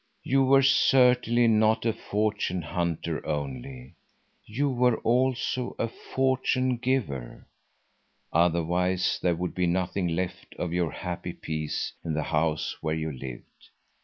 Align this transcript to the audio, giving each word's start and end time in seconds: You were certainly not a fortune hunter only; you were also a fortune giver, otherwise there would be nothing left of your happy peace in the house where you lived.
You 0.23 0.43
were 0.43 0.63
certainly 0.63 1.47
not 1.47 1.85
a 1.85 1.93
fortune 1.93 2.63
hunter 2.63 3.23
only; 3.23 3.93
you 4.47 4.67
were 4.67 4.97
also 5.01 5.75
a 5.77 5.87
fortune 5.87 6.77
giver, 6.77 7.45
otherwise 8.33 9.19
there 9.21 9.35
would 9.35 9.53
be 9.53 9.67
nothing 9.67 10.07
left 10.07 10.55
of 10.57 10.73
your 10.73 10.89
happy 10.89 11.33
peace 11.33 11.93
in 12.03 12.15
the 12.15 12.23
house 12.23 12.77
where 12.81 12.95
you 12.95 13.11
lived. 13.11 13.69